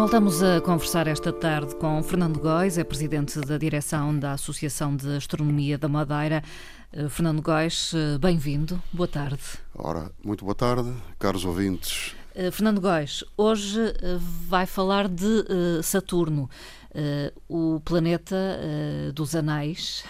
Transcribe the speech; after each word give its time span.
Voltamos 0.00 0.42
a 0.42 0.62
conversar 0.62 1.06
esta 1.06 1.30
tarde 1.30 1.74
com 1.74 2.02
Fernando 2.02 2.40
Góis, 2.40 2.78
é 2.78 2.82
presidente 2.82 3.38
da 3.38 3.58
direção 3.58 4.18
da 4.18 4.32
Associação 4.32 4.96
de 4.96 5.14
Astronomia 5.14 5.76
da 5.76 5.88
Madeira. 5.88 6.42
Eh, 6.90 7.06
Fernando 7.10 7.42
Góis, 7.42 7.92
eh, 7.94 8.16
bem-vindo, 8.16 8.82
boa 8.90 9.06
tarde. 9.06 9.42
Ora, 9.74 10.10
muito 10.24 10.42
boa 10.42 10.54
tarde, 10.54 10.90
caros 11.18 11.44
ouvintes. 11.44 12.14
Uh, 12.34 12.50
Fernando 12.50 12.80
Góis, 12.80 13.22
hoje 13.36 13.78
vai 14.48 14.64
falar 14.64 15.06
de 15.06 15.44
Saturno. 15.82 16.48
Uh, 16.92 17.76
o 17.76 17.80
planeta 17.80 18.34
uh, 18.34 19.12
dos 19.12 19.36
anéis. 19.36 20.02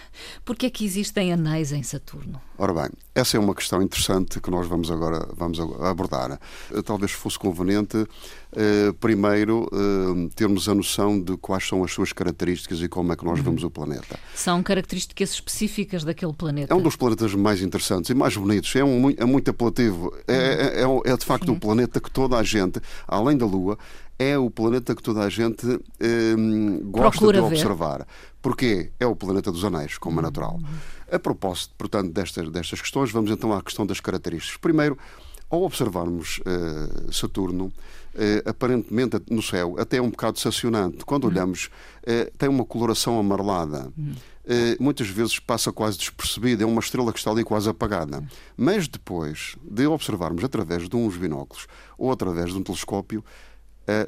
Por 0.44 0.56
que 0.56 0.64
é 0.64 0.70
que 0.70 0.82
existem 0.82 1.30
anéis 1.30 1.72
em 1.72 1.82
Saturno? 1.82 2.40
Ora 2.56 2.72
bem, 2.72 2.90
essa 3.14 3.36
é 3.36 3.40
uma 3.40 3.54
questão 3.54 3.82
interessante 3.82 4.40
que 4.40 4.50
nós 4.50 4.66
vamos 4.66 4.90
agora 4.90 5.28
vamos 5.36 5.60
abordar. 5.60 6.40
Uh, 6.70 6.82
talvez 6.82 7.12
fosse 7.12 7.38
conveniente, 7.38 8.06
primeiro, 8.98 9.70
termos 10.34 10.68
a 10.68 10.74
noção 10.74 11.20
de 11.20 11.36
quais 11.36 11.66
são 11.66 11.84
as 11.84 11.92
suas 11.92 12.12
características 12.12 12.80
e 12.82 12.88
como 12.88 13.12
é 13.12 13.16
que 13.16 13.24
nós 13.24 13.38
uhum. 13.38 13.44
vemos 13.44 13.62
o 13.62 13.70
planeta. 13.70 14.18
São 14.34 14.60
características 14.60 15.30
específicas 15.30 16.02
daquele 16.02 16.32
planeta? 16.32 16.74
É 16.74 16.76
um 16.76 16.82
dos 16.82 16.96
planetas 16.96 17.32
mais 17.34 17.62
interessantes 17.62 18.10
e 18.10 18.14
mais 18.14 18.36
bonitos. 18.36 18.74
É, 18.74 18.82
um, 18.82 19.08
é 19.10 19.24
muito 19.24 19.50
apelativo. 19.50 20.12
É, 20.26 20.34
é, 20.34 20.82
é, 20.82 21.12
é 21.12 21.16
de 21.16 21.24
facto 21.24 21.46
Sim. 21.46 21.52
um 21.52 21.58
planeta 21.58 22.00
que 22.00 22.10
toda 22.10 22.36
a 22.36 22.42
gente, 22.42 22.80
além 23.06 23.36
da 23.36 23.46
Lua, 23.46 23.78
é 24.20 24.36
o 24.36 24.50
planeta 24.50 24.94
que 24.94 25.02
toda 25.02 25.22
a 25.22 25.30
gente 25.30 25.66
hum, 25.66 26.80
gosta 26.90 27.12
Procura 27.12 27.40
de 27.40 27.46
observar. 27.46 27.98
Ver. 28.00 28.06
Porquê? 28.42 28.92
É 29.00 29.06
o 29.06 29.16
planeta 29.16 29.50
dos 29.50 29.64
anéis, 29.64 29.96
como 29.96 30.20
é 30.20 30.22
natural. 30.22 30.60
A 31.10 31.18
propósito, 31.18 31.74
portanto, 31.78 32.12
destas, 32.12 32.50
destas 32.50 32.82
questões, 32.82 33.10
vamos 33.10 33.30
então 33.30 33.50
à 33.54 33.62
questão 33.62 33.86
das 33.86 33.98
características. 33.98 34.58
Primeiro, 34.58 34.98
ao 35.48 35.62
observarmos 35.62 36.38
uh, 36.40 37.10
Saturno, 37.10 37.66
uh, 37.66 38.48
aparentemente 38.48 39.16
no 39.30 39.42
céu, 39.42 39.76
até 39.78 39.96
é 39.96 40.02
um 40.02 40.10
bocado 40.10 40.34
decepcionante. 40.34 41.02
Quando 41.06 41.24
uhum. 41.24 41.30
olhamos, 41.30 41.70
uh, 42.02 42.30
tem 42.36 42.48
uma 42.48 42.66
coloração 42.66 43.18
amarelada. 43.18 43.90
Uhum. 43.96 44.14
muitas 44.80 45.08
vezes 45.08 45.38
passa 45.38 45.72
quase 45.72 45.96
despercebida, 45.96 46.64
é 46.64 46.66
uma 46.66 46.80
estrela 46.80 47.12
que 47.12 47.18
está 47.18 47.30
ali 47.30 47.44
quase 47.44 47.68
apagada. 47.68 48.22
Mas 48.56 48.86
depois 48.86 49.56
de 49.62 49.86
observarmos 49.86 50.44
através 50.44 50.88
de 50.88 50.96
uns 50.96 51.16
binóculos 51.16 51.66
ou 51.96 52.10
através 52.10 52.50
de 52.50 52.58
um 52.58 52.62
telescópio, 52.62 53.24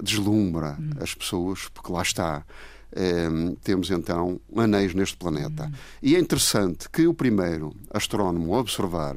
deslumbra 0.03 0.77
as 1.01 1.15
pessoas, 1.15 1.69
porque 1.73 1.93
lá 1.93 2.03
está. 2.03 2.45
Um, 2.95 3.55
temos 3.55 3.91
então 3.91 4.39
anéis 4.55 4.93
neste 4.93 5.17
planeta. 5.17 5.73
E 6.03 6.15
é 6.15 6.19
interessante 6.19 6.91
que 6.91 7.07
o 7.07 7.15
primeiro 7.15 7.75
astrónomo 7.91 8.55
a 8.55 8.59
observar 8.59 9.17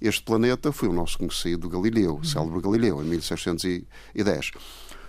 este 0.00 0.22
planeta 0.22 0.70
foi 0.70 0.88
o 0.88 0.92
nosso 0.92 1.16
conhecido 1.16 1.68
Galileu, 1.68 2.16
uhum. 2.16 2.24
célebre 2.24 2.60
Galileu, 2.60 3.02
em 3.02 3.06
1610. 3.06 4.50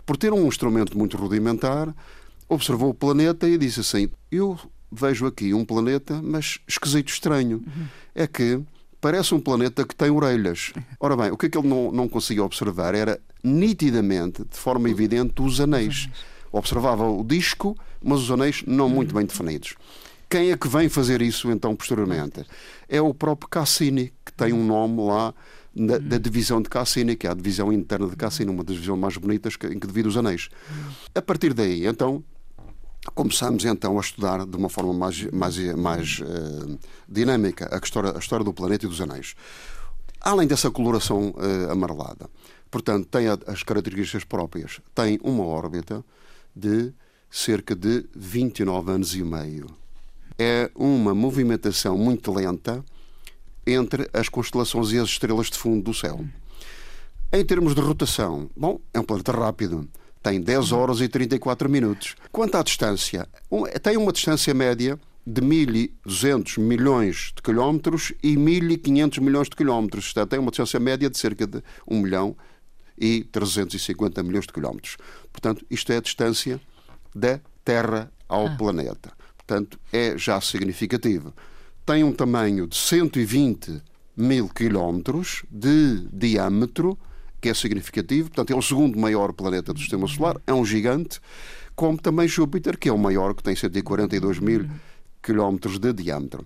Por 0.05 0.15
ter 0.15 0.31
um 0.31 0.47
instrumento 0.47 0.97
muito 0.97 1.17
rudimentar, 1.17 1.93
observou 2.47 2.91
o 2.91 2.93
planeta 2.93 3.49
e 3.49 3.57
disse 3.57 3.81
assim: 3.81 4.09
Eu 4.31 4.57
vejo 4.91 5.25
aqui 5.25 5.53
um 5.53 5.65
planeta, 5.65 6.21
mas 6.23 6.59
esquisito, 6.67 7.09
estranho. 7.09 7.63
É 8.13 8.27
que 8.27 8.61
parece 9.05 9.35
um 9.35 9.39
planeta 9.39 9.85
que 9.85 9.95
tem 9.95 10.09
orelhas. 10.09 10.73
Ora 10.99 11.15
bem, 11.15 11.29
o 11.29 11.37
que 11.37 11.45
é 11.45 11.49
que 11.49 11.55
ele 11.55 11.67
não, 11.67 11.91
não 11.91 12.09
conseguia 12.09 12.43
observar 12.43 12.95
era 12.95 13.21
nitidamente, 13.43 14.43
de 14.43 14.57
forma 14.57 14.89
evidente, 14.89 15.43
os 15.43 15.61
anéis. 15.61 16.09
Observava 16.51 17.07
o 17.07 17.23
disco, 17.23 17.77
mas 18.01 18.21
os 18.21 18.31
anéis 18.31 18.63
não 18.65 18.89
muito 18.89 19.13
bem 19.13 19.23
definidos. 19.23 19.75
Quem 20.27 20.49
é 20.49 20.57
que 20.57 20.67
vem 20.67 20.89
fazer 20.89 21.21
isso 21.21 21.51
então 21.51 21.75
posteriormente? 21.75 22.47
É 22.89 22.99
o 22.99 23.13
próprio 23.13 23.47
Cassini, 23.47 24.11
que 24.25 24.33
tem 24.33 24.51
um 24.51 24.65
nome 24.65 24.99
lá 25.03 25.35
da, 25.75 25.99
da, 25.99 26.17
divisão 26.17 26.59
de 26.59 26.67
Cassini, 26.67 27.15
que 27.15 27.27
é 27.27 27.29
a 27.29 27.35
divisão 27.35 27.71
interna 27.71 28.07
de 28.07 28.15
Cassini, 28.15 28.49
uma 28.49 28.63
das 28.63 28.73
divisões 28.73 28.99
mais 28.99 29.17
bonitas 29.17 29.53
em 29.69 29.77
que 29.77 29.85
divide 29.85 30.07
os 30.07 30.17
anéis. 30.17 30.49
A 31.13 31.21
partir 31.21 31.53
daí, 31.53 31.85
então, 31.85 32.23
começamos 33.13 33.65
então 33.65 33.97
a 33.97 34.01
estudar 34.01 34.45
de 34.45 34.55
uma 34.57 34.69
forma 34.69 34.93
mais, 34.93 35.23
mais, 35.31 35.57
mais 35.75 36.19
uh, 36.19 36.79
dinâmica 37.07 37.69
a 37.71 37.77
história, 37.77 38.13
a 38.15 38.19
história 38.19 38.43
do 38.43 38.53
planeta 38.53 38.85
e 38.85 38.89
dos 38.89 39.01
anéis. 39.01 39.35
Além 40.21 40.47
dessa 40.47 40.71
coloração 40.71 41.29
uh, 41.29 41.71
amarelada, 41.71 42.29
portanto, 42.71 43.07
tem 43.07 43.27
as 43.27 43.63
características 43.63 44.23
próprias. 44.23 44.81
Tem 44.93 45.19
uma 45.23 45.45
órbita 45.45 46.03
de 46.55 46.93
cerca 47.29 47.75
de 47.75 48.05
29 48.15 48.91
anos 48.91 49.15
e 49.15 49.23
meio. 49.23 49.67
É 50.37 50.69
uma 50.75 51.13
movimentação 51.13 51.97
muito 51.97 52.33
lenta 52.33 52.83
entre 53.67 54.09
as 54.13 54.29
constelações 54.29 54.91
e 54.91 54.99
as 54.99 55.09
estrelas 55.09 55.47
de 55.47 55.57
fundo 55.57 55.83
do 55.83 55.93
céu. 55.93 56.23
Em 57.31 57.43
termos 57.43 57.75
de 57.75 57.81
rotação, 57.81 58.49
bom, 58.55 58.79
é 58.93 58.99
um 58.99 59.03
planeta 59.03 59.31
rápido 59.31 59.87
tem 60.25 60.41
10 60.41 60.71
horas 60.71 61.01
e 61.01 61.07
34 61.07 61.69
minutos. 61.69 62.15
Quanto 62.31 62.55
à 62.55 62.63
distância, 62.63 63.29
tem 63.83 63.95
uma 63.95 64.11
distância 64.11 64.55
média 64.55 64.99
de 65.25 65.39
1.200 65.39 66.59
milhões 66.59 67.31
de 67.35 67.43
quilómetros 67.43 68.11
e 68.23 68.35
1.500 68.35 69.21
milhões 69.21 69.47
de 69.47 69.55
quilómetros. 69.55 70.05
Portanto, 70.05 70.29
tem 70.31 70.39
uma 70.39 70.49
distância 70.49 70.79
média 70.79 71.11
de 71.11 71.17
cerca 71.19 71.45
de 71.45 71.61
1 71.87 72.01
milhão 72.01 72.35
e 72.97 73.23
350 73.25 74.23
milhões 74.23 74.47
de 74.47 74.53
quilómetros. 74.53 74.97
Portanto, 75.31 75.63
isto 75.69 75.91
é 75.91 75.97
a 75.97 76.01
distância 76.01 76.59
da 77.13 77.39
Terra 77.63 78.11
ao 78.27 78.47
ah. 78.47 78.55
planeta. 78.57 79.11
Portanto, 79.37 79.79
é 79.93 80.17
já 80.17 80.41
significativo. 80.41 81.35
Tem 81.85 82.03
um 82.03 82.11
tamanho 82.11 82.65
de 82.65 82.75
120 82.75 83.79
mil 84.17 84.49
quilómetros 84.49 85.43
de 85.51 86.07
diâmetro 86.11 86.97
que 87.45 87.49
é 87.49 87.53
significativo. 87.53 88.29
Portanto, 88.29 88.51
é 88.51 88.55
o 88.55 88.61
segundo 88.61 88.97
maior 88.97 89.31
planeta 89.31 89.71
do 89.71 89.79
Sistema 89.79 90.07
Solar, 90.07 90.41
é 90.47 90.53
um 90.53 90.65
gigante, 90.65 91.19
como 91.75 91.95
também 91.95 92.27
Júpiter, 92.27 92.75
que 92.75 92.89
é 92.89 92.91
o 92.91 92.97
maior, 92.97 93.35
que 93.35 93.43
tem 93.43 93.55
142 93.55 94.39
mil 94.39 94.67
quilómetros 95.21 95.77
de 95.77 95.93
diâmetro. 95.93 96.43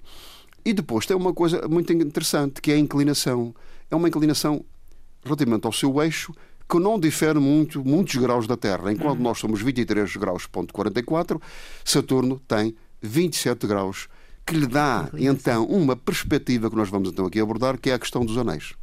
E 0.65 0.73
depois 0.73 1.05
tem 1.05 1.15
uma 1.15 1.33
coisa 1.33 1.65
muito 1.69 1.93
interessante, 1.93 2.61
que 2.61 2.73
é 2.73 2.75
a 2.75 2.77
inclinação. 2.77 3.55
É 3.89 3.95
uma 3.95 4.09
inclinação 4.09 4.65
relativamente 5.23 5.65
ao 5.65 5.71
seu 5.71 6.01
eixo, 6.03 6.33
que 6.69 6.77
não 6.77 6.99
difere 6.99 7.39
muito, 7.39 7.81
muitos 7.85 8.17
graus 8.17 8.45
da 8.45 8.57
Terra. 8.57 8.91
Enquanto 8.91 9.21
nós 9.21 9.39
somos 9.39 9.61
23 9.61 10.17
graus, 10.17 10.47
ponto 10.47 10.73
44, 10.73 11.41
Saturno 11.85 12.41
tem 12.45 12.75
27 13.01 13.65
graus, 13.65 14.09
que 14.45 14.53
lhe 14.53 14.67
dá, 14.67 15.09
então, 15.17 15.63
uma 15.63 15.95
perspectiva 15.95 16.69
que 16.69 16.75
nós 16.75 16.89
vamos 16.89 17.09
então 17.09 17.25
aqui 17.25 17.39
abordar, 17.39 17.79
que 17.79 17.89
é 17.89 17.93
a 17.93 17.99
questão 17.99 18.25
dos 18.25 18.37
anéis. 18.37 18.73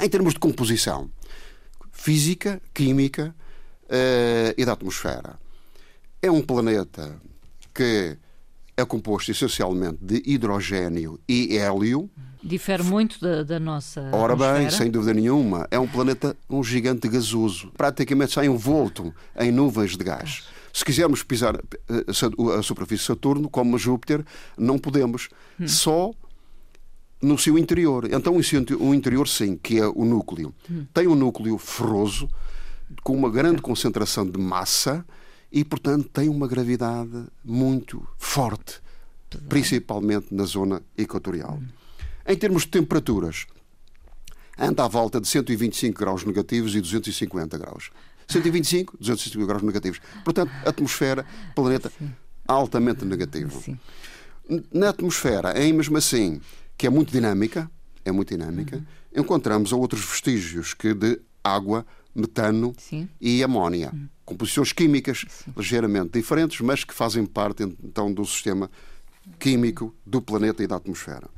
Em 0.00 0.08
termos 0.08 0.32
de 0.32 0.40
composição, 0.40 1.08
física, 2.04 2.60
química 2.74 3.34
uh, 3.84 4.54
e 4.58 4.64
da 4.66 4.74
atmosfera. 4.74 5.38
É 6.20 6.30
um 6.30 6.42
planeta 6.42 7.18
que 7.72 8.18
é 8.76 8.84
composto 8.84 9.30
essencialmente 9.30 9.96
de 10.02 10.22
hidrogênio 10.26 11.18
e 11.26 11.56
hélio. 11.56 12.10
Difere 12.42 12.82
muito 12.82 13.18
da, 13.18 13.42
da 13.42 13.58
nossa. 13.58 14.10
Ora 14.12 14.36
bem, 14.36 14.68
sem 14.68 14.90
dúvida 14.90 15.14
nenhuma, 15.14 15.66
é 15.70 15.78
um 15.78 15.88
planeta, 15.88 16.36
um 16.50 16.62
gigante 16.62 17.08
gasoso. 17.08 17.72
Praticamente 17.74 18.34
sai 18.34 18.48
envolto 18.48 19.14
em 19.40 19.50
nuvens 19.50 19.96
de 19.96 20.04
gás. 20.04 20.42
Se 20.74 20.84
quisermos 20.84 21.22
pisar 21.22 21.56
eh, 21.56 22.04
a 22.58 22.62
superfície 22.62 23.00
de 23.00 23.06
Saturno, 23.06 23.48
como 23.48 23.78
Júpiter, 23.78 24.22
não 24.58 24.78
podemos. 24.78 25.30
Hum. 25.58 25.66
Só 25.66 26.12
no 27.24 27.38
seu 27.38 27.58
interior. 27.58 28.08
Então, 28.10 28.36
o 28.36 28.94
interior, 28.94 29.26
sim, 29.26 29.56
que 29.56 29.78
é 29.78 29.86
o 29.86 30.04
núcleo. 30.04 30.54
Hum. 30.70 30.86
Tem 30.92 31.06
um 31.06 31.14
núcleo 31.14 31.56
ferroso, 31.58 32.28
com 33.02 33.16
uma 33.16 33.30
grande 33.30 33.62
concentração 33.62 34.26
de 34.26 34.38
massa 34.38 35.04
e, 35.50 35.64
portanto, 35.64 36.08
tem 36.12 36.28
uma 36.28 36.46
gravidade 36.46 37.24
muito 37.44 38.06
forte, 38.18 38.80
principalmente 39.48 40.32
na 40.32 40.44
zona 40.44 40.82
equatorial. 40.96 41.58
Hum. 41.60 41.68
Em 42.26 42.36
termos 42.36 42.62
de 42.62 42.68
temperaturas, 42.68 43.46
anda 44.58 44.84
à 44.84 44.88
volta 44.88 45.20
de 45.20 45.26
125 45.26 45.98
graus 45.98 46.24
negativos 46.24 46.74
e 46.74 46.80
250 46.80 47.58
graus. 47.58 47.90
125, 48.28 48.96
250 48.98 49.46
graus 49.46 49.62
negativos. 49.62 50.00
Portanto, 50.24 50.50
atmosfera, 50.64 51.26
planeta 51.54 51.92
altamente 52.46 53.04
negativo. 53.04 53.78
Na 54.72 54.90
atmosfera, 54.90 55.50
é 55.50 55.70
mesmo 55.72 55.96
assim, 55.96 56.40
que 56.76 56.86
é 56.86 56.90
muito 56.90 57.12
dinâmica, 57.12 57.70
é 58.04 58.12
muito 58.12 58.28
dinâmica, 58.28 58.76
uhum. 58.76 59.22
encontramos 59.22 59.72
outros 59.72 60.04
vestígios 60.04 60.74
que 60.74 60.94
de 60.94 61.20
água, 61.42 61.86
metano 62.14 62.74
Sim. 62.78 63.08
e 63.20 63.42
amónia. 63.42 63.90
Uhum. 63.92 64.08
Composições 64.24 64.72
químicas 64.72 65.24
Sim. 65.28 65.52
ligeiramente 65.56 66.10
diferentes, 66.12 66.60
mas 66.60 66.84
que 66.84 66.94
fazem 66.94 67.26
parte 67.26 67.62
então 67.82 68.12
do 68.12 68.24
sistema 68.24 68.70
químico 69.38 69.94
do 70.04 70.20
planeta 70.20 70.62
e 70.62 70.66
da 70.66 70.76
atmosfera. 70.76 71.28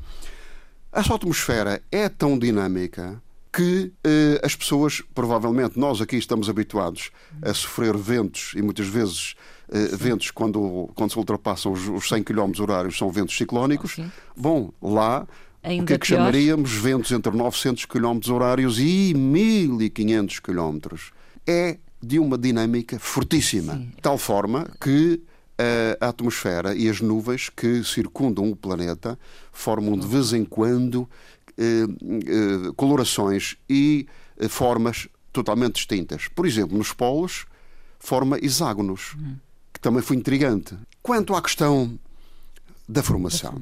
A 0.93 1.03
sua 1.03 1.17
atmosfera 1.17 1.83
é 1.91 2.09
tão 2.09 2.39
dinâmica 2.39 3.23
que 3.57 3.91
eh, 4.05 4.39
as 4.45 4.55
pessoas, 4.55 5.03
provavelmente, 5.15 5.79
nós 5.79 6.03
aqui 6.03 6.17
estamos 6.17 6.51
habituados 6.51 7.11
a 7.41 7.55
sofrer 7.55 7.97
ventos 7.97 8.53
e 8.55 8.61
muitas 8.61 8.87
vezes 8.87 9.35
eh, 9.73 9.97
ventos 9.97 10.31
quando, 10.31 10.91
quando 10.95 11.13
se 11.13 11.19
ultrapassam 11.19 11.73
os, 11.73 11.89
os 11.89 12.07
100 12.07 12.23
km 12.23 12.53
horários 12.61 12.99
são 12.99 13.11
ventos 13.11 13.35
ciclónicos. 13.35 13.97
Bom, 14.37 14.71
lá 14.83 15.27
Ainda 15.63 15.85
o 15.85 15.87
que 15.87 15.95
é 15.95 15.99
que 15.99 16.07
pior. 16.07 16.19
chamaríamos 16.19 16.71
ventos 16.73 17.11
entre 17.13 17.35
900 17.35 17.87
km 17.87 18.21
horários 18.31 18.79
e 18.79 19.15
1500 19.15 20.41
km. 20.41 20.79
É 21.47 21.79
de 22.03 22.19
uma 22.19 22.37
dinâmica 22.37 22.99
fortíssima, 22.99 23.73
Sim. 23.73 23.91
de 23.97 24.03
tal 24.03 24.19
forma 24.19 24.69
que 24.79 25.23
eh, 25.57 25.97
a 25.99 26.09
atmosfera 26.09 26.75
e 26.75 26.91
as 26.91 27.01
nuvens 27.01 27.49
que 27.49 27.83
circundam 27.83 28.51
o 28.51 28.55
planeta 28.55 29.19
formam 29.51 29.99
de 29.99 30.07
vez 30.07 30.35
em 30.35 30.45
quando 30.45 31.09
colorações 32.77 33.57
e 33.69 34.07
eh, 34.39 34.49
formas 34.49 35.09
totalmente 35.33 35.75
distintas. 35.75 36.29
Por 36.29 36.47
exemplo, 36.47 36.77
nos 36.77 36.93
polos, 36.93 37.47
forma 37.99 38.39
hexágonos, 38.39 39.17
que 39.73 39.81
também 39.81 40.03
foi 40.03 40.17
intrigante. 40.17 40.75
Quanto 41.03 41.35
à 41.35 41.43
questão 41.43 41.99
da 42.89 43.03
formação, 43.03 43.61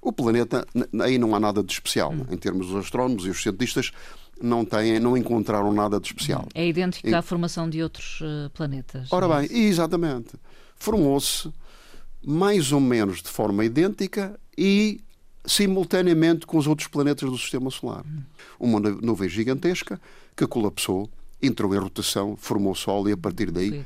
o 0.00 0.12
planeta, 0.12 0.66
aí 1.02 1.18
não 1.18 1.34
há 1.34 1.40
nada 1.40 1.62
de 1.62 1.72
especial. 1.72 2.12
Uhum. 2.12 2.26
Em 2.30 2.36
termos 2.36 2.68
dos 2.68 2.76
astrónomos 2.76 3.26
e 3.26 3.30
os 3.30 3.42
cientistas, 3.42 3.92
não, 4.40 4.64
têm, 4.64 4.98
não 4.98 5.16
encontraram 5.16 5.72
nada 5.72 6.00
de 6.00 6.06
especial. 6.06 6.48
É 6.54 6.66
idêntico 6.66 7.08
e... 7.08 7.14
à 7.14 7.22
formação 7.22 7.68
de 7.68 7.82
outros 7.82 8.20
planetas. 8.54 9.08
Ora 9.12 9.26
é 9.26 9.48
bem, 9.48 9.66
exatamente. 9.66 10.30
Formou-se 10.76 11.52
mais 12.24 12.72
ou 12.72 12.80
menos 12.80 13.22
de 13.22 13.28
forma 13.28 13.64
idêntica 13.64 14.38
e 14.56 15.00
simultaneamente 15.44 16.46
com 16.46 16.58
os 16.58 16.66
outros 16.66 16.88
planetas 16.88 17.30
do 17.30 17.38
Sistema 17.38 17.70
Solar. 17.70 18.04
Uma 18.58 18.78
nuvem 18.80 19.28
gigantesca 19.28 20.00
que 20.36 20.46
colapsou, 20.46 21.10
entrou 21.42 21.74
em 21.74 21.78
rotação, 21.78 22.36
formou 22.36 22.72
o 22.72 22.76
Sol 22.76 23.08
e 23.08 23.12
a 23.12 23.16
partir 23.16 23.50
daí 23.50 23.84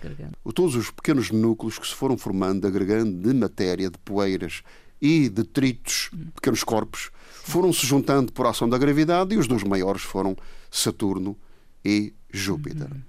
todos 0.55 0.75
os 0.75 0.91
pequenos 0.91 1.31
núcleos 1.31 1.79
que 1.79 1.87
se 1.87 1.95
foram 1.95 2.17
formando, 2.17 2.67
agregando 2.67 3.29
de 3.29 3.35
matéria, 3.35 3.91
de 3.91 3.99
poeiras 3.99 4.63
e 5.01 5.29
detritos, 5.29 6.11
pequenos 6.35 6.65
corpos, 6.65 7.11
foram 7.45 7.73
se 7.73 7.87
juntando 7.87 8.33
por 8.33 8.47
ação 8.47 8.69
da 8.69 8.79
gravidade 8.79 9.35
e 9.35 9.39
os 9.39 9.47
dois 9.47 9.63
maiores 9.63 10.03
foram 10.03 10.37
Saturno 10.71 11.37
e 11.85 12.13
Júpiter. 12.33 12.91
Uhum. 12.91 13.01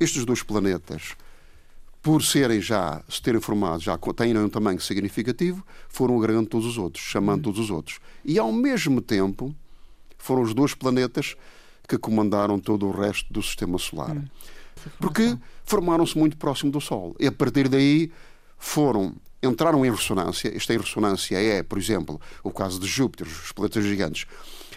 Estes 0.00 0.24
dois 0.24 0.42
planetas 0.42 1.14
por 2.04 2.22
serem 2.22 2.60
já, 2.60 3.02
se 3.08 3.22
terem 3.22 3.40
formado, 3.40 3.80
já 3.80 3.96
têm 4.14 4.36
um 4.36 4.48
tamanho 4.50 4.78
significativo, 4.78 5.66
foram 5.88 6.18
agregando 6.18 6.50
todos 6.50 6.66
os 6.66 6.76
outros, 6.76 7.02
chamando 7.02 7.44
todos 7.44 7.58
os 7.58 7.70
outros. 7.70 7.98
E 8.22 8.38
ao 8.38 8.52
mesmo 8.52 9.00
tempo, 9.00 9.56
foram 10.18 10.42
os 10.42 10.52
dois 10.52 10.74
planetas 10.74 11.34
que 11.88 11.96
comandaram 11.96 12.60
todo 12.60 12.86
o 12.86 12.90
resto 12.90 13.32
do 13.32 13.42
sistema 13.42 13.78
solar. 13.78 14.14
Uhum. 14.14 14.24
Porque 15.00 15.34
formaram-se 15.64 16.16
muito 16.18 16.36
próximo 16.36 16.70
do 16.70 16.78
Sol. 16.78 17.16
E 17.18 17.26
a 17.26 17.32
partir 17.32 17.70
daí 17.70 18.12
foram 18.58 19.14
entraram 19.42 19.84
em 19.84 19.90
ressonância. 19.90 20.54
Esta 20.54 20.74
em 20.74 20.78
ressonância 20.78 21.38
é, 21.38 21.62
por 21.62 21.78
exemplo, 21.78 22.20
o 22.42 22.50
caso 22.50 22.78
de 22.78 22.86
Júpiter, 22.86 23.26
os 23.26 23.50
planetas 23.52 23.82
gigantes. 23.82 24.26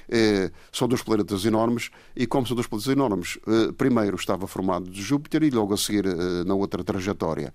Eh, 0.10 0.52
são 0.72 0.88
dois 0.88 1.02
planetas 1.02 1.44
enormes 1.44 1.90
e 2.16 2.26
como 2.26 2.48
são 2.48 2.56
dois 2.56 2.66
planetas 2.68 2.92
enormes, 2.92 3.38
eh, 3.46 3.74
primeiro 3.78 4.16
estava 4.16 4.48
formado 4.48 4.90
de 4.90 5.02
Júpiter 5.02 5.44
e 5.44 5.50
logo 5.50 5.74
a 5.74 5.78
seguir 5.78 6.06
eh, 6.06 6.44
na 6.46 6.54
outra 6.54 6.84
trajetória 6.84 7.54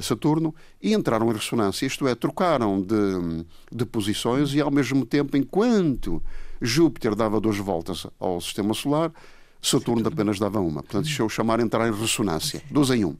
Saturno 0.00 0.54
e 0.80 0.94
entraram 0.94 1.28
em 1.28 1.34
ressonância, 1.34 1.84
isto 1.84 2.08
é, 2.08 2.14
trocaram 2.14 2.80
de, 2.80 3.44
de 3.70 3.84
posições 3.84 4.54
e 4.54 4.60
ao 4.60 4.70
mesmo 4.70 5.04
tempo, 5.04 5.36
enquanto 5.36 6.22
Júpiter 6.62 7.14
dava 7.14 7.38
duas 7.38 7.58
voltas 7.58 8.06
ao 8.18 8.40
Sistema 8.40 8.72
Solar, 8.72 9.12
Saturno 9.60 10.08
apenas 10.08 10.38
dava 10.38 10.60
uma. 10.60 10.82
Portanto, 10.82 11.06
isto 11.06 11.22
é 11.22 11.28
chamar 11.28 11.60
entrar 11.60 11.86
em 11.88 11.92
ressonância. 11.92 12.62
Dois 12.70 12.88
em 12.90 13.04
um. 13.04 13.14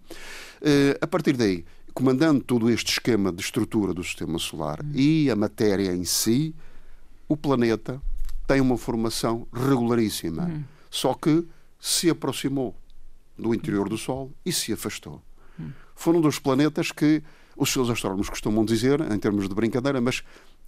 A 0.98 1.06
partir 1.06 1.36
daí, 1.36 1.62
comandando 1.92 2.42
todo 2.42 2.70
este 2.70 2.92
esquema 2.92 3.30
de 3.30 3.42
estrutura 3.42 3.92
do 3.92 4.02
Sistema 4.02 4.38
Solar 4.38 4.78
e 4.94 5.28
a 5.30 5.36
matéria 5.36 5.92
em 5.92 6.04
si, 6.04 6.54
o 7.28 7.36
planeta 7.36 8.00
tem 8.50 8.60
uma 8.60 8.76
formação 8.76 9.46
regularíssima. 9.52 10.46
Uhum. 10.46 10.64
Só 10.90 11.14
que 11.14 11.46
se 11.78 12.10
aproximou 12.10 12.74
do 13.38 13.54
interior 13.54 13.88
do 13.88 13.96
Sol 13.96 14.32
e 14.44 14.52
se 14.52 14.72
afastou. 14.72 15.22
Uhum. 15.56 15.70
Foram 15.94 16.20
dos 16.20 16.40
planetas 16.40 16.90
que 16.90 17.22
os 17.56 17.72
seus 17.72 17.88
astrónomos 17.88 18.28
costumam 18.28 18.64
dizer, 18.64 19.00
em 19.02 19.18
termos 19.20 19.48
de 19.48 19.54
brincadeira, 19.54 20.00
mas 20.00 20.24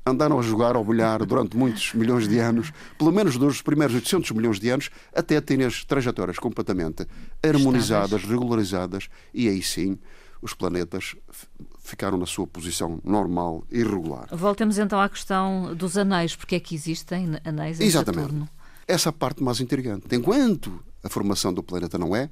andaram 0.07 0.39
a 0.39 0.43
jogar 0.43 0.77
ao 0.77 0.85
bilhar 0.85 1.27
durante 1.27 1.57
muitos 1.57 1.93
milhões 1.93 2.29
de 2.29 2.39
anos, 2.39 2.73
pelo 2.97 3.11
menos 3.11 3.37
dos 3.37 3.61
primeiros 3.63 3.97
800 3.97 4.31
milhões 4.31 4.61
de 4.61 4.69
anos, 4.69 4.89
até 5.13 5.41
terem 5.41 5.67
as 5.67 5.85
trajetórias 5.85 6.39
completamente 6.39 7.05
harmonizadas, 7.43 8.23
regularizadas, 8.23 9.09
e 9.35 9.49
aí 9.49 9.61
sim 9.61 9.99
os 10.43 10.53
planetas 10.53 11.15
ficaram 11.79 12.19
na 12.19 12.27
sua 12.27 12.47
posição 12.47 13.01
normal 13.05 13.65
e 13.71 13.83
regular. 13.83 14.27
Voltemos 14.33 14.77
então 14.77 15.01
à 15.01 15.09
questão 15.09 15.75
dos 15.75 15.97
anéis. 15.97 16.35
Porque 16.35 16.57
é 16.57 16.61
que 16.61 16.75
existem 16.75 17.39
anéis 17.45 17.81
em 17.81 17.85
Exatamente. 17.85 18.25
Saturno? 18.25 18.49
Essa 18.87 19.09
é 19.09 19.11
a 19.11 19.13
parte 19.13 19.43
mais 19.43 19.61
intrigante. 19.61 20.07
Enquanto 20.15 20.83
a 21.03 21.09
formação 21.09 21.55
do 21.55 21.63
planeta 21.63 21.97
não 21.97 22.15
é, 22.15 22.29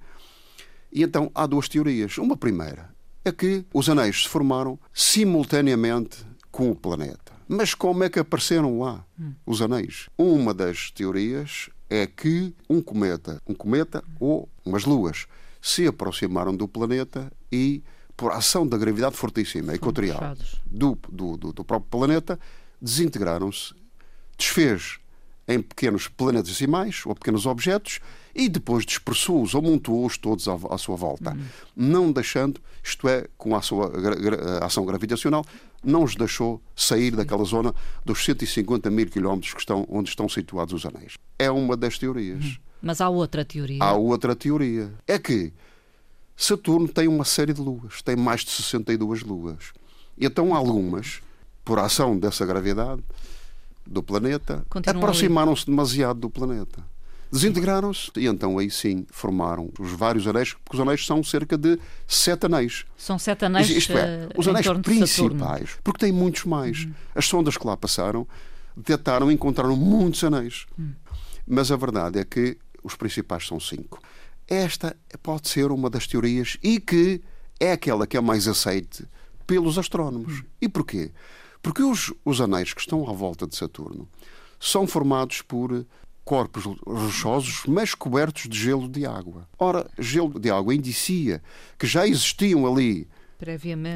e 0.93 1.03
então 1.03 1.31
há 1.35 1.47
duas 1.47 1.69
teorias. 1.69 2.19
Uma 2.19 2.37
primeira 2.37 2.93
é 3.25 3.31
que 3.31 3.65
os 3.73 3.89
anéis 3.89 4.25
se 4.25 4.29
formaram 4.29 4.79
simultaneamente 4.93 6.27
com 6.51 6.71
o 6.71 6.77
planeta. 6.77 7.33
Mas 7.47 7.75
como 7.75 8.05
é 8.05 8.09
que 8.09 8.19
apareceram 8.19 8.81
lá 8.81 9.05
hum. 9.19 9.33
os 9.47 9.63
anéis? 9.63 10.09
Uma 10.17 10.53
das 10.53 10.91
teorias 10.91 11.71
é 11.89 12.07
que 12.07 12.55
um 12.69 12.81
cometa, 12.81 13.41
um 13.47 13.55
cometa 13.55 14.05
ou 14.19 14.49
umas 14.65 14.85
luas 14.85 15.27
se 15.61 15.87
aproximaram 15.87 16.55
do 16.57 16.67
planeta 16.67 17.33
e 17.51 17.83
por 18.21 18.33
ação 18.33 18.67
da 18.67 18.77
gravidade 18.77 19.17
fortíssima 19.17 19.75
equatorial 19.75 20.37
do, 20.67 20.99
do, 21.09 21.39
do, 21.39 21.53
do 21.55 21.65
próprio 21.65 21.91
planeta, 21.91 22.39
desintegraram-se, 22.79 23.73
desfez 24.37 24.99
em 25.49 25.63
pequenos 25.63 26.07
planetesimais 26.07 27.01
ou 27.07 27.15
pequenos 27.15 27.47
objetos 27.47 27.99
e 28.35 28.47
depois 28.47 28.85
dispersou-os 28.85 29.55
ou 29.55 29.63
montou-os 29.63 30.19
todos 30.19 30.47
à, 30.49 30.55
à, 30.69 30.77
sua 30.77 30.97
volta, 30.97 31.31
uhum. 31.31 31.45
não 31.75 32.13
deixando, 32.13 32.61
isto 32.85 33.09
é, 33.09 33.27
com 33.39 33.57
a 33.57 33.63
sua 33.63 33.91
ação 34.61 34.85
gravitacional, 34.85 35.43
não 35.83 36.05
os 36.05 36.15
deixou 36.15 36.61
sair 36.77 37.13
daquela 37.13 37.45
zona 37.45 37.75
dos 38.05 38.23
150 38.23 38.91
mil 38.91 39.07
quilómetros 39.07 39.55
que 39.55 39.61
estão, 39.61 39.87
onde 39.89 40.11
estão 40.11 40.29
situados 40.29 40.75
os 40.75 40.85
anéis. 40.85 41.15
É 41.39 41.51
uma 41.51 41.75
das 41.75 41.97
teorias. 41.97 42.45
Uhum. 42.45 42.57
Mas 42.83 43.01
há 43.01 43.09
outra 43.09 43.47
teoria. 43.47 43.83
Há 43.83 43.95
outra 43.95 44.37
teoria. 44.37 44.93
É 45.07 45.19
que 45.19 45.55
Saturno 46.41 46.89
tem 46.89 47.07
uma 47.07 47.25
série 47.25 47.53
de 47.53 47.61
luas, 47.61 48.01
tem 48.01 48.17
mais 48.17 48.41
de 48.41 48.51
62 48.51 49.23
luas. 49.23 49.73
E 50.17 50.25
então 50.25 50.55
algumas, 50.55 51.21
por 51.63 51.79
ação 51.79 52.19
dessa 52.19 52.47
gravidade 52.47 53.03
do 53.87 54.03
planeta, 54.03 54.65
aproximaram-se 54.87 55.67
demasiado 55.67 56.19
do 56.19 56.31
planeta. 56.31 56.83
Desintegraram-se 57.31 58.11
e 58.17 58.27
então 58.27 58.59
aí 58.59 58.71
sim 58.71 59.07
formaram 59.11 59.71
os 59.79 59.93
vários 59.93 60.27
anéis, 60.27 60.55
porque 60.55 60.77
os 60.77 60.81
anéis 60.81 61.05
são 61.05 61.23
cerca 61.23 61.59
de 61.59 61.79
sete 62.09 62.47
anéis. 62.47 62.87
São 62.97 63.19
sete 63.19 63.45
anéis. 63.45 63.69
Isto 63.69 63.99
é, 63.99 64.27
os 64.35 64.49
anéis 64.49 64.67
principais, 64.83 65.77
porque 65.85 66.07
tem 66.07 66.11
muitos 66.11 66.47
mais. 66.47 66.85
Uhum. 66.85 66.95
As 67.15 67.27
sondas 67.27 67.59
que 67.59 67.67
lá 67.67 67.77
passaram 67.77 68.27
detectaram 68.75 69.31
e 69.31 69.35
encontraram 69.35 69.77
muitos 69.77 70.25
anéis. 70.25 70.65
Uhum. 70.79 70.95
Mas 71.47 71.71
a 71.71 71.77
verdade 71.77 72.19
é 72.19 72.25
que 72.25 72.57
os 72.83 72.97
principais 72.97 73.47
são 73.47 73.61
cinco. 73.61 74.01
Esta 74.51 74.97
pode 75.23 75.49
ser 75.49 75.71
uma 75.71 75.89
das 75.89 76.09
teorias 76.09 76.59
e 76.61 76.81
que 76.81 77.23
é 77.61 77.71
aquela 77.71 78.05
que 78.05 78.17
é 78.17 78.21
mais 78.21 78.49
aceite 78.49 79.07
pelos 79.47 79.79
astrónomos. 79.79 80.43
E 80.61 80.69
porquê? 80.69 81.13
Porque 81.63 81.83
os, 81.83 82.13
os 82.25 82.41
anéis 82.41 82.75
que 82.75 82.81
estão 82.81 83.09
à 83.09 83.13
volta 83.13 83.47
de 83.47 83.55
Saturno 83.55 84.09
são 84.59 84.89
formados 84.89 85.41
por 85.41 85.87
corpos 86.25 86.65
rochosos, 86.87 87.63
mas 87.67 87.95
cobertos 87.95 88.49
de 88.49 88.59
gelo 88.59 88.89
de 88.89 89.07
água. 89.07 89.49
Ora, 89.59 89.89
gelo 89.99 90.39
de 90.39 90.51
água 90.51 90.75
indicia 90.75 91.43
que 91.79 91.87
já 91.87 92.07
existiam 92.07 92.67
ali 92.67 93.09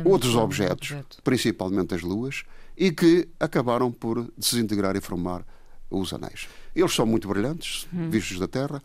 outros 0.05 0.35
objetos, 0.37 0.91
objeto. 0.91 1.23
principalmente 1.23 1.95
as 1.95 2.03
luas, 2.03 2.45
e 2.77 2.91
que 2.91 3.29
acabaram 3.39 3.93
por 3.93 4.33
desintegrar 4.37 4.97
e 4.97 5.01
formar 5.01 5.45
os 5.91 6.13
anéis. 6.13 6.49
Eles 6.75 6.93
são 6.93 7.07
muito 7.07 7.29
brilhantes, 7.29 7.87
hum. 7.93 8.09
vistos 8.11 8.39
da 8.39 8.49
Terra, 8.49 8.83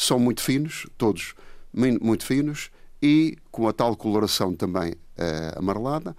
são 0.00 0.18
muito 0.18 0.42
finos, 0.42 0.86
todos 0.96 1.34
muito 1.72 2.24
finos, 2.24 2.70
e 3.02 3.36
com 3.50 3.68
a 3.68 3.72
tal 3.72 3.94
coloração 3.96 4.54
também 4.54 4.92
uh, 4.92 5.58
amarelada, 5.58 6.16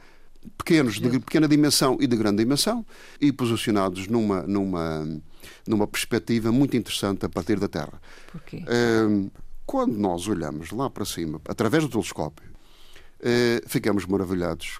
pequenos, 0.57 0.99
de 0.99 1.19
pequena 1.19 1.47
dimensão 1.47 1.97
e 1.99 2.07
de 2.07 2.15
grande 2.15 2.43
dimensão, 2.43 2.85
e 3.19 3.31
posicionados 3.31 4.07
numa, 4.07 4.43
numa, 4.43 5.21
numa 5.67 5.87
perspectiva 5.87 6.51
muito 6.51 6.77
interessante 6.77 7.25
a 7.25 7.29
partir 7.29 7.59
da 7.59 7.67
Terra. 7.67 7.99
Porquê? 8.31 8.57
Uh, 8.57 9.31
quando 9.65 9.97
nós 9.97 10.27
olhamos 10.27 10.71
lá 10.71 10.89
para 10.89 11.05
cima, 11.05 11.41
através 11.45 11.83
do 11.83 11.89
telescópio, 11.89 12.49
uh, 12.49 13.67
ficamos 13.67 14.05
maravilhados 14.05 14.79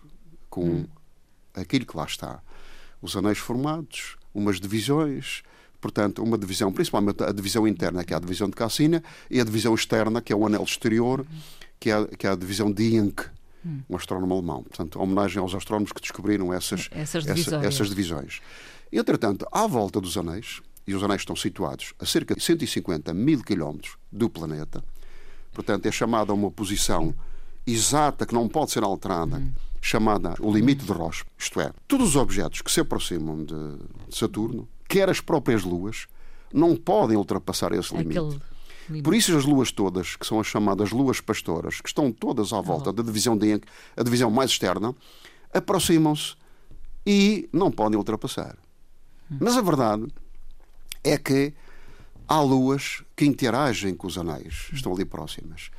com 0.50 0.66
hum. 0.66 0.86
aquilo 1.56 1.86
que 1.86 1.98
lá 1.98 2.06
está. 2.06 2.42
Os 3.02 3.16
anéis 3.16 3.40
formados, 3.40 4.16
umas 4.34 4.60
divisões, 4.60 5.42
portanto, 5.82 6.24
uma 6.24 6.38
divisão, 6.38 6.72
principalmente 6.72 7.24
a 7.24 7.32
divisão 7.32 7.68
interna, 7.68 8.04
que 8.04 8.14
é 8.14 8.18
a 8.18 8.20
divisão 8.20 8.48
de 8.48 8.56
Cassina, 8.56 9.04
e 9.30 9.42
a 9.42 9.44
divisão 9.44 9.74
externa, 9.74 10.22
que 10.22 10.32
é 10.32 10.36
o 10.36 10.46
anel 10.46 10.64
exterior, 10.64 11.26
que 11.80 11.90
é, 11.90 12.06
que 12.18 12.28
é 12.28 12.30
a 12.30 12.36
divisão 12.36 12.72
de 12.72 12.96
Inc, 12.96 13.22
um 13.90 13.96
astrónomo 13.96 14.34
alemão. 14.36 14.64
Portanto, 14.64 15.00
homenagem 15.02 15.42
aos 15.42 15.54
astrónomos 15.56 15.92
que 15.92 16.00
descobriram 16.00 16.54
essas, 16.54 16.90
essas 16.92 17.26
divisões. 17.26 17.48
Essa, 17.48 17.68
essas 17.68 17.90
divisões. 17.90 18.42
Entretanto, 18.94 19.46
à 19.52 19.66
volta 19.68 20.00
dos 20.00 20.16
anéis, 20.16 20.62
e 20.88 20.94
os 20.94 21.04
anéis 21.04 21.22
estão 21.22 21.36
situados 21.36 21.94
a 22.00 22.06
cerca 22.06 22.36
de 22.36 22.42
150 22.42 23.14
mil 23.14 23.44
quilómetros 23.44 23.98
do 24.12 24.30
planeta, 24.30 24.84
portanto, 25.52 25.86
é 25.88 25.92
chamada 25.92 26.34
uma 26.34 26.52
posição 26.52 27.14
exata 27.66 28.26
que 28.26 28.34
não 28.34 28.48
pode 28.48 28.72
ser 28.72 28.84
alterada. 28.84 29.38
Hum 29.38 29.52
chamada 29.82 30.36
o 30.40 30.54
limite 30.54 30.86
de 30.86 30.92
Roche, 30.92 31.26
isto 31.38 31.60
é, 31.60 31.74
todos 31.88 32.10
os 32.10 32.16
objetos 32.16 32.62
que 32.62 32.72
se 32.72 32.80
aproximam 32.80 33.44
de 33.44 33.56
Saturno, 34.16 34.70
quer 34.92 35.10
as 35.10 35.22
próprias 35.22 35.64
luas, 35.64 36.08
não 36.54 36.76
podem 36.76 37.16
ultrapassar 37.16 37.72
esse 37.72 37.96
limite. 37.96 38.42
Por 39.02 39.16
isso 39.16 39.36
as 39.38 39.46
luas 39.46 39.72
todas, 39.72 40.18
que 40.18 40.28
são 40.28 40.40
as 40.40 40.48
chamadas 40.48 40.92
luas 40.92 41.22
pastoras, 41.22 41.80
que 41.80 41.88
estão 41.88 42.12
todas 42.12 42.52
à 42.52 42.60
volta 42.60 42.92
da 42.92 43.02
divisão 43.02 43.38
de 43.38 43.54
Encke, 43.54 43.68
a 43.96 44.04
divisão 44.04 44.30
mais 44.30 44.52
externa, 44.52 44.94
aproximam-se 45.54 46.36
e 47.06 47.48
não 47.54 47.72
podem 47.72 47.98
ultrapassar. 47.98 48.58
Mas 49.30 49.56
a 49.56 49.62
verdade 49.62 50.08
é 51.04 51.18
que 51.18 51.54
há 52.28 52.42
luas 52.42 53.02
que 53.16 53.24
interagem 53.26 53.96
com 53.96 54.08
os 54.08 54.18
anéis, 54.18 54.68
estão 54.74 54.94
ali 54.94 55.06
próximas. 55.06 55.72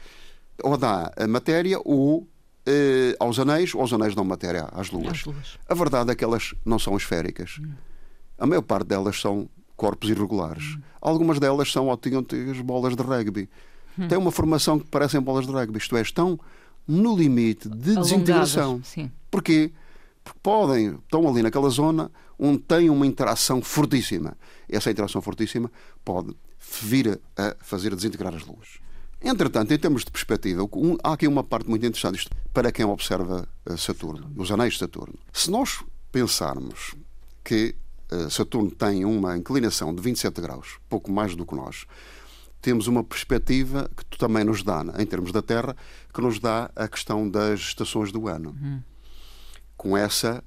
Ou 0.62 0.78
dá 0.78 1.12
a 1.14 1.26
matéria 1.26 1.78
ou 1.84 2.26
eh, 2.64 3.14
aos 3.20 3.38
anéis, 3.38 3.74
ou 3.74 3.82
aos 3.82 3.92
anéis 3.92 4.14
dão 4.14 4.24
matéria 4.24 4.68
às 4.72 4.90
luas. 4.90 5.22
luas. 5.24 5.58
A 5.68 5.74
verdade 5.74 6.12
é 6.12 6.14
que 6.14 6.24
elas 6.24 6.54
não 6.64 6.78
são 6.78 6.96
esféricas. 6.96 7.58
Hum. 7.60 7.72
A 8.38 8.46
maior 8.46 8.62
parte 8.62 8.88
delas 8.88 9.20
são 9.20 9.48
corpos 9.76 10.08
irregulares. 10.10 10.76
Hum. 10.76 10.82
Algumas 11.00 11.38
delas 11.38 11.70
são 11.70 11.90
autênticas 11.90 12.60
bolas 12.60 12.94
de 12.96 13.02
rugby. 13.02 13.48
Hum. 13.98 14.08
Têm 14.08 14.18
uma 14.18 14.30
formação 14.30 14.78
que 14.78 14.86
parecem 14.86 15.20
bolas 15.20 15.46
de 15.46 15.52
rugby, 15.52 15.78
isto 15.78 15.96
é, 15.96 16.02
estão 16.02 16.38
no 16.86 17.16
limite 17.16 17.68
de 17.68 17.90
Alongadas, 17.90 18.10
desintegração. 18.10 18.80
Sim. 18.82 19.10
Porquê? 19.30 19.72
Porque 20.24 20.38
podem, 20.42 20.94
estão 20.94 21.28
ali 21.28 21.42
naquela 21.42 21.68
zona 21.68 22.10
onde 22.38 22.58
têm 22.58 22.90
uma 22.90 23.06
interação 23.06 23.60
fortíssima. 23.62 24.36
Essa 24.68 24.90
interação 24.90 25.20
fortíssima 25.20 25.70
pode 26.04 26.34
vir 26.80 27.20
a 27.36 27.56
fazer 27.60 27.94
desintegrar 27.94 28.34
as 28.34 28.44
luas. 28.44 28.78
Entretanto, 29.20 29.72
em 29.72 29.78
termos 29.78 30.04
de 30.04 30.10
perspectiva, 30.10 30.68
há 31.04 31.12
aqui 31.12 31.28
uma 31.28 31.44
parte 31.44 31.68
muito 31.70 31.86
interessante 31.86 32.18
isto, 32.18 32.30
para 32.52 32.72
quem 32.72 32.84
observa 32.84 33.48
eh, 33.66 33.76
Saturno, 33.76 34.32
os 34.36 34.50
anéis 34.50 34.74
de 34.74 34.80
Saturno. 34.80 35.14
Se 35.32 35.50
nós 35.50 35.84
pensarmos 36.10 36.94
que 37.44 37.76
Saturno 38.30 38.70
tem 38.70 39.04
uma 39.04 39.36
inclinação 39.36 39.94
de 39.94 40.02
27 40.02 40.40
graus, 40.40 40.78
pouco 40.88 41.10
mais 41.10 41.34
do 41.34 41.46
que 41.46 41.54
nós, 41.54 41.86
temos 42.62 42.86
uma 42.86 43.02
perspectiva 43.02 43.90
que 43.96 44.16
também 44.16 44.44
nos 44.44 44.62
dá, 44.62 44.84
em 44.98 45.04
termos 45.04 45.32
da 45.32 45.42
Terra, 45.42 45.76
que 46.14 46.20
nos 46.20 46.38
dá 46.38 46.70
a 46.76 46.86
questão 46.86 47.28
das 47.28 47.58
estações 47.58 48.12
do 48.12 48.28
ano. 48.28 48.50
Uhum. 48.50 48.82
Com, 49.76 49.96
essa, 49.96 50.44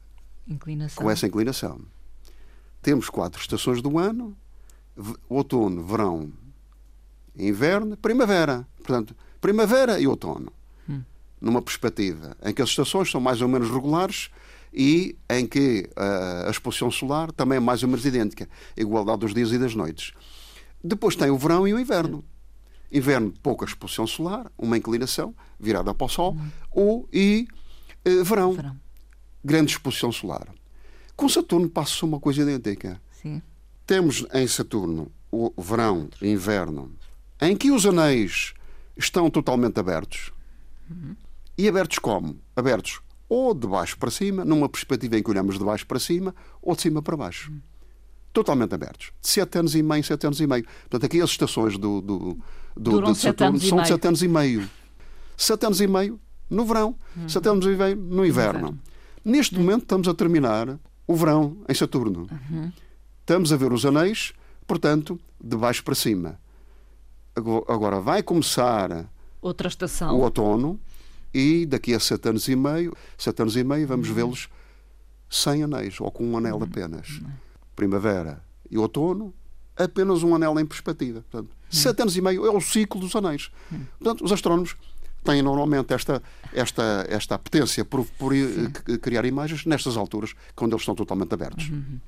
inclinação. 0.47 1.03
com 1.03 1.11
essa 1.11 1.27
inclinação. 1.27 1.81
Temos 2.81 3.09
quatro 3.09 3.41
estações 3.41 3.81
do 3.81 3.99
ano: 3.99 4.35
outono, 5.27 5.83
verão, 5.83 6.31
inverno, 7.37 7.97
primavera. 7.97 8.65
Portanto, 8.77 9.13
primavera 9.41 9.99
e 9.99 10.07
outono. 10.07 10.53
Hum. 10.87 11.01
Numa 11.41 11.61
perspectiva 11.61 12.37
em 12.43 12.53
que 12.53 12.61
as 12.61 12.69
estações 12.69 13.11
são 13.11 13.19
mais 13.19 13.41
ou 13.41 13.49
menos 13.49 13.69
regulares 13.69 14.29
e 14.75 15.17
em 15.29 15.47
que 15.47 15.89
uh, 15.91 16.47
a 16.47 16.51
exposição 16.51 16.91
solar 16.91 17.31
também 17.31 17.57
é 17.57 17.59
mais 17.59 17.81
ou 17.81 17.87
menos 17.87 18.05
idêntica, 18.05 18.49
igualdade 18.75 19.21
dos 19.21 19.33
dias 19.33 19.51
e 19.51 19.57
das 19.57 19.73
noites. 19.73 20.11
Depois 20.83 21.15
tem 21.15 21.29
o 21.29 21.37
verão 21.37 21.67
e 21.67 21.73
o 21.73 21.79
inverno. 21.79 22.23
Inverno, 22.91 23.33
pouca 23.41 23.65
exposição 23.65 24.05
solar, 24.05 24.51
uma 24.57 24.77
inclinação 24.77 25.33
virada 25.59 25.93
para 25.93 26.05
o 26.05 26.09
Sol, 26.09 26.33
hum. 26.33 26.49
ou 26.71 27.09
e 27.11 27.47
uh, 28.05 28.23
verão, 28.23 28.53
verão, 28.53 28.79
grande 29.43 29.71
exposição 29.71 30.11
solar. 30.11 30.47
Com 31.15 31.29
Saturno 31.29 31.69
passa 31.69 32.05
uma 32.05 32.19
coisa 32.19 32.41
idêntica. 32.41 33.01
Sim. 33.11 33.41
Temos 33.87 34.25
em 34.33 34.47
Saturno 34.47 35.09
o 35.31 35.53
verão, 35.57 36.09
inverno, 36.21 36.91
em 37.41 37.55
que 37.55 37.71
os 37.71 37.85
anéis 37.85 38.53
estão 38.97 39.29
totalmente 39.29 39.79
abertos. 39.79 40.31
Uhum. 40.89 41.15
E 41.57 41.67
abertos 41.67 41.99
como? 41.99 42.37
Abertos 42.55 42.99
ou 43.35 43.53
de 43.53 43.67
baixo 43.67 43.97
para 43.97 44.09
cima, 44.09 44.45
numa 44.45 44.69
perspectiva 44.69 45.17
em 45.17 45.21
que 45.21 45.29
olhamos 45.29 45.59
de 45.59 45.65
baixo 45.65 45.85
para 45.85 45.99
cima, 45.99 46.33
ou 46.61 46.73
de 46.73 46.83
cima 46.83 47.01
para 47.01 47.17
baixo. 47.17 47.51
Uhum. 47.51 47.59
Totalmente 48.31 48.73
abertos. 48.73 49.11
De 49.21 49.27
7 49.27 49.59
anos 49.59 49.75
e 49.75 49.83
meio, 49.83 50.01
7 50.05 50.25
anos 50.25 50.39
e 50.39 50.47
meio. 50.47 50.63
Portanto, 50.63 51.05
aqui 51.05 51.19
as 51.19 51.31
estações 51.31 51.77
do, 51.77 51.99
do, 51.99 52.37
do, 52.77 53.01
de 53.01 53.15
Saturno 53.19 53.59
são 53.59 53.81
de 53.81 53.89
7 53.89 54.07
anos 54.07 54.23
e 54.23 54.29
meio. 54.29 54.69
7 55.35 55.65
anos 55.65 55.81
e 55.81 55.87
meio 55.87 56.17
no 56.49 56.63
verão, 56.63 56.95
uhum. 57.17 57.27
7 57.27 57.49
anos 57.49 57.65
e 57.65 57.75
meio 57.75 57.97
no 57.97 58.25
inverno. 58.25 58.79
Neste 59.25 59.59
momento 59.59 59.81
estamos 59.81 60.07
a 60.07 60.13
terminar 60.13 60.79
o 61.05 61.13
verão 61.13 61.57
em 61.67 61.73
Saturno. 61.73 62.29
Uhum. 62.31 62.71
Estamos 63.19 63.51
a 63.51 63.57
ver 63.57 63.73
os 63.73 63.85
anéis, 63.85 64.31
portanto, 64.65 65.19
de 65.43 65.57
baixo 65.57 65.83
para 65.83 65.95
cima. 65.95 66.39
Agora 67.35 67.99
vai 67.99 68.23
começar 68.23 69.09
outra 69.41 69.67
estação. 69.67 70.15
O 70.15 70.21
outono 70.21 70.79
e 71.35 71.65
daqui 71.65 71.93
a 71.93 71.99
sete 71.99 72.29
anos 72.29 72.47
e 72.47 72.55
meio, 72.55 72.95
sete 73.17 73.41
anos 73.41 73.57
e 73.57 73.63
meio, 73.63 73.85
vamos 73.85 74.07
uhum. 74.07 74.15
vê-los 74.15 74.47
sem 75.29 75.63
anéis 75.63 75.99
ou 75.99 76.09
com 76.09 76.25
um 76.25 76.37
anel 76.37 76.55
uhum. 76.55 76.63
apenas. 76.63 77.09
Uhum. 77.09 77.31
Primavera 77.75 78.41
e 78.71 78.77
outono, 78.77 79.33
apenas 79.75 80.23
um 80.23 80.33
anel 80.33 80.57
em 80.57 80.65
perspectiva. 80.65 81.25
Portanto, 81.29 81.49
uhum. 81.51 81.57
sete 81.69 82.01
anos 82.01 82.15
e 82.15 82.21
meio 82.21 82.45
é 82.45 82.49
o 82.49 82.61
ciclo 82.61 83.01
dos 83.01 83.13
anéis. 83.17 83.51
Uhum. 83.69 83.85
Portanto, 83.99 84.23
os 84.23 84.31
astrónomos 84.31 84.77
têm 85.25 85.41
normalmente 85.41 85.93
esta, 85.93 86.21
esta, 86.53 87.05
esta 87.09 87.35
apetência 87.35 87.83
por, 87.83 88.05
por 88.17 88.31
criar 89.01 89.25
imagens 89.25 89.65
nestas 89.65 89.97
alturas, 89.97 90.33
quando 90.55 90.73
eles 90.73 90.81
estão 90.81 90.95
totalmente 90.95 91.33
abertos. 91.33 91.69
Uhum. 91.69 91.99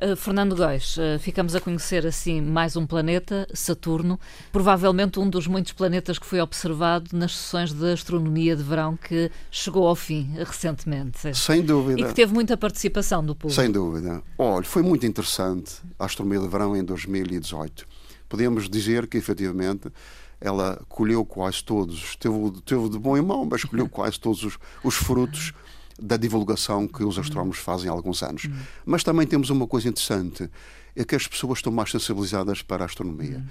Uh, 0.00 0.16
Fernando 0.16 0.56
Góis, 0.56 0.96
uh, 0.96 1.18
ficamos 1.18 1.54
a 1.54 1.60
conhecer 1.60 2.06
assim 2.06 2.40
mais 2.40 2.76
um 2.76 2.86
planeta, 2.86 3.46
Saturno, 3.52 4.18
provavelmente 4.52 5.18
um 5.18 5.28
dos 5.28 5.46
muitos 5.46 5.72
planetas 5.72 6.18
que 6.18 6.26
foi 6.26 6.40
observado 6.40 7.10
nas 7.12 7.36
sessões 7.36 7.72
de 7.72 7.92
astronomia 7.92 8.54
de 8.54 8.62
verão 8.62 8.96
que 8.96 9.30
chegou 9.50 9.86
ao 9.86 9.96
fim 9.96 10.32
recentemente. 10.36 11.36
Sem 11.36 11.62
dúvida. 11.62 12.00
E 12.00 12.04
que 12.04 12.14
teve 12.14 12.32
muita 12.32 12.56
participação 12.56 13.24
do 13.24 13.34
público. 13.34 13.60
Sem 13.60 13.70
dúvida. 13.70 14.22
Olha, 14.38 14.64
foi 14.64 14.82
muito 14.82 15.04
interessante 15.04 15.76
a 15.98 16.04
astronomia 16.04 16.40
de 16.40 16.48
verão 16.48 16.76
em 16.76 16.84
2018. 16.84 17.86
Podemos 18.28 18.68
dizer 18.68 19.08
que, 19.08 19.18
efetivamente, 19.18 19.90
ela 20.40 20.80
colheu 20.88 21.24
quase 21.24 21.62
todos, 21.62 22.16
teve, 22.16 22.34
teve 22.64 22.88
de 22.88 22.98
bom 22.98 23.16
em 23.16 23.22
mão, 23.22 23.44
mas 23.44 23.64
colheu 23.64 23.88
quase 23.90 24.18
todos 24.18 24.42
os, 24.42 24.58
os 24.82 24.94
frutos 24.94 25.52
da 26.00 26.16
divulgação 26.16 26.88
que 26.88 27.04
os 27.04 27.18
astrónomos 27.18 27.58
fazem 27.58 27.90
há 27.90 27.92
alguns 27.92 28.22
anos. 28.22 28.48
Mas 28.84 29.04
também 29.04 29.26
temos 29.26 29.50
uma 29.50 29.66
coisa 29.66 29.88
interessante, 29.88 30.48
é 30.96 31.04
que 31.04 31.14
as 31.14 31.26
pessoas 31.26 31.58
estão 31.58 31.72
mais 31.72 31.90
sensibilizadas 31.90 32.62
para 32.62 32.84
a 32.84 32.86
astronomia. 32.86 33.44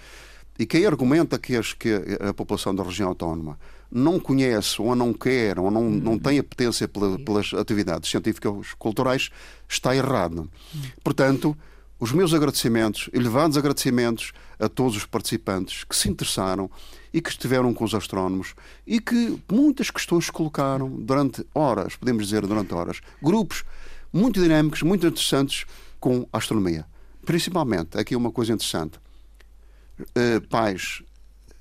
E 0.58 0.66
quem 0.66 0.86
argumenta 0.86 1.40
que, 1.40 1.56
as, 1.56 1.72
que 1.72 1.90
a 2.20 2.34
população 2.34 2.76
da 2.76 2.84
região 2.84 3.08
autónoma 3.08 3.58
não 3.90 4.20
conhece 4.20 4.82
ou 4.82 4.94
não 4.94 5.14
quer 5.14 5.58
ou 5.58 5.72
não, 5.72 5.90
não 5.90 6.20
tem 6.20 6.38
apetência 6.38 6.88
pela, 6.88 7.18
pelas 7.18 7.54
atividades 7.54 8.10
científicas 8.10 8.74
culturais 8.78 9.30
está 9.70 9.96
errado. 9.96 10.50
Portanto, 11.02 11.58
os 12.00 12.14
meus 12.14 12.34
agradecimentos, 12.34 13.10
elevados 13.12 13.58
agradecimentos 13.58 14.32
a 14.58 14.70
todos 14.70 14.96
os 14.96 15.06
participantes 15.06 15.84
que 15.84 15.96
se 15.96 16.10
interessaram 16.10 16.72
e 17.14 17.22
que 17.22 17.30
estiveram 17.30 17.74
com 17.74 17.84
os 17.84 17.94
astrónomos 17.94 18.56
e 18.88 19.02
que 19.02 19.38
muitas 19.52 19.92
questões 19.92 20.30
colocaram 20.30 20.90
durante 20.90 21.46
horas, 21.54 21.96
podemos 21.96 22.24
dizer 22.26 22.46
durante 22.48 22.74
horas. 22.74 23.02
Grupos 23.22 23.64
muito 24.14 24.42
dinâmicos, 24.42 24.82
muito 24.82 25.06
interessantes 25.06 25.66
com 26.00 26.28
a 26.32 26.38
astronomia. 26.38 26.86
Principalmente, 27.26 27.98
aqui 27.98 28.16
uma 28.16 28.32
coisa 28.32 28.54
interessante: 28.54 28.98
uh, 30.00 30.48
pais 30.48 31.04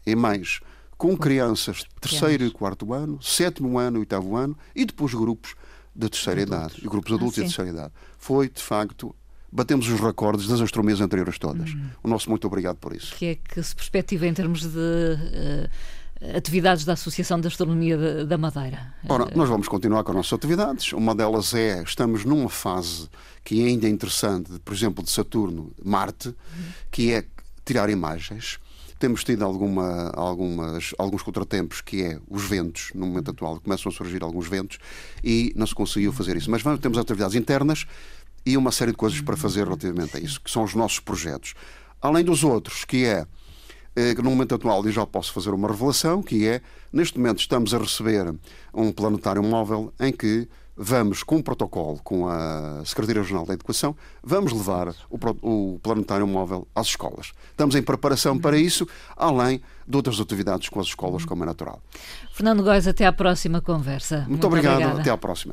e 0.07 0.15
mães 0.15 0.61
com 0.97 1.17
crianças 1.17 1.79
de 1.79 1.89
terceiro 2.01 2.45
e 2.45 2.51
quarto 2.51 2.93
ano, 2.93 3.23
sétimo 3.23 3.79
ano 3.79 3.99
e 3.99 4.01
oitavo 4.01 4.37
ano 4.37 4.57
e 4.75 4.85
depois 4.85 5.15
grupos 5.15 5.55
de 5.95 6.09
terceira 6.09 6.41
idade, 6.41 6.81
grupos 6.83 7.13
adultos 7.13 7.39
ah, 7.39 7.43
e 7.43 7.45
de 7.45 7.55
terceira 7.55 7.71
idade. 7.71 7.93
Foi, 8.19 8.49
de 8.49 8.63
facto, 8.63 9.15
batemos 9.51 9.89
os 9.89 10.01
recordes 10.01 10.47
das 10.47 10.61
astronomias 10.61 11.01
anteriores 11.01 11.39
todas. 11.39 11.73
Uhum. 11.73 11.91
O 12.05 12.09
nosso 12.09 12.29
muito 12.29 12.47
obrigado 12.47 12.77
por 12.77 12.95
isso. 12.95 13.15
O 13.15 13.19
que 13.19 13.27
é 13.27 13.35
que 13.35 13.63
se 13.63 13.75
perspectiva 13.75 14.27
em 14.27 14.35
termos 14.35 14.63
de 14.63 14.69
uh, 14.79 16.37
atividades 16.37 16.85
da 16.85 16.93
Associação 16.93 17.41
de 17.41 17.47
Astronomia 17.47 18.25
da 18.25 18.37
Madeira? 18.37 18.95
Ora, 19.09 19.29
nós 19.35 19.49
vamos 19.49 19.69
continuar 19.69 20.05
com 20.05 20.11
as 20.11 20.17
nossas 20.17 20.33
atividades. 20.33 20.93
Uma 20.93 21.15
delas 21.15 21.55
é, 21.55 21.83
estamos 21.83 22.25
numa 22.25 22.49
fase 22.49 23.09
que 23.45 23.67
ainda 23.67 23.87
é 23.87 23.91
interessante, 23.91 24.59
por 24.65 24.75
exemplo, 24.75 25.03
de 25.03 25.11
Saturno, 25.11 25.73
Marte, 25.83 26.29
uhum. 26.29 26.35
que 26.91 27.13
é 27.13 27.25
tirar 27.65 27.89
imagens. 27.89 28.59
Temos 28.99 29.23
tido 29.23 29.45
alguma, 29.45 30.11
algumas, 30.11 30.93
alguns 30.99 31.23
contratempos, 31.23 31.81
que 31.81 32.03
é 32.03 32.19
os 32.29 32.43
ventos, 32.45 32.91
no 32.95 33.07
momento 33.07 33.31
atual, 33.31 33.61
começam 33.61 33.93
a 33.93 33.95
surgir 33.95 34.23
alguns 34.25 34.49
ventos 34.49 34.79
e 35.23 35.53
não 35.55 35.67
se 35.67 35.75
conseguiu 35.75 36.13
fazer 36.13 36.37
isso. 36.37 36.51
Mas 36.51 36.63
vamos, 36.63 36.81
temos 36.81 36.99
atividades 36.99 37.37
internas 37.37 37.87
e 38.49 38.57
uma 38.57 38.73
série 38.73 38.93
de 38.93 38.97
coisas 38.97 39.21
para 39.21 39.37
fazer 39.37 39.65
relativamente 39.65 40.17
a 40.17 40.21
isso, 40.21 40.41
que 40.41 40.51
são 40.51 40.65
os 40.65 40.75
nossos 40.75 41.01
projetos. 41.01 41.55
Além 42.01 42.25
dos 42.25 42.43
outros, 42.43 42.85
que 42.85 43.05
é 43.05 43.27
eh, 43.95 44.15
no 44.15 44.31
momento 44.31 44.55
atual 44.55 44.85
eu 44.85 44.93
já 44.93 45.05
posso 45.05 45.33
fazer 45.33 45.51
uma 45.51 45.69
revelação, 45.69 46.23
que 46.23 46.47
é, 46.47 46.63
neste 46.93 47.19
momento 47.19 47.41
estamos 47.41 47.75
a 47.75 47.79
receber 47.79 48.35
um 48.73 48.91
planetário 48.93 49.43
móvel 49.43 49.93
em 50.01 50.13
que 50.13 50.49
vamos, 50.75 51.25
com 51.25 51.37
um 51.37 51.43
protocolo 51.43 52.01
com 52.05 52.29
a 52.29 52.83
Secretaria-Regional 52.85 53.45
da 53.45 53.53
Educação, 53.53 53.97
vamos 54.23 54.53
levar 54.53 54.95
o, 55.11 55.19
o, 55.43 55.79
planetário 55.81 56.27
móvel 56.27 56.69
às 56.75 56.87
escolas. 56.87 57.33
Estamos 57.51 57.75
em 57.75 57.83
preparação 57.83 58.39
para 58.39 58.57
isso, 58.57 58.87
além 59.17 59.61
de 59.87 59.97
outras 59.97 60.21
atividades 60.21 60.69
com 60.69 60.79
as 60.79 60.87
escolas, 60.87 61.25
como 61.25 61.43
é 61.43 61.47
natural. 61.47 61.83
Fernando 62.33 62.63
Góes, 62.63 62.87
até 62.87 63.05
à 63.05 63.13
próxima 63.13 63.61
conversa. 63.61 64.19
Muito, 64.19 64.31
Muito 64.31 64.47
obrigado, 64.47 64.75
obrigada. 64.75 65.01
até 65.01 65.11
à 65.11 65.17
próxima. 65.17 65.53